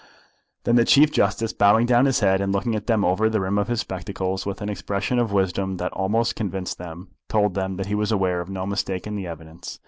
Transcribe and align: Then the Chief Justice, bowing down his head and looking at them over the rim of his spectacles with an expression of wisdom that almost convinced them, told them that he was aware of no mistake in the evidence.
Then 0.63 0.77
the 0.77 0.83
Chief 0.83 1.11
Justice, 1.11 1.53
bowing 1.53 1.85
down 1.85 2.05
his 2.07 2.21
head 2.21 2.41
and 2.41 2.51
looking 2.51 2.73
at 2.75 2.87
them 2.87 3.05
over 3.05 3.29
the 3.29 3.39
rim 3.39 3.59
of 3.59 3.67
his 3.67 3.81
spectacles 3.81 4.47
with 4.47 4.59
an 4.59 4.67
expression 4.67 5.19
of 5.19 5.31
wisdom 5.31 5.77
that 5.77 5.93
almost 5.93 6.35
convinced 6.35 6.79
them, 6.79 7.09
told 7.29 7.53
them 7.53 7.75
that 7.75 7.85
he 7.85 7.93
was 7.93 8.11
aware 8.11 8.41
of 8.41 8.49
no 8.49 8.65
mistake 8.65 9.05
in 9.05 9.15
the 9.15 9.27
evidence. 9.27 9.79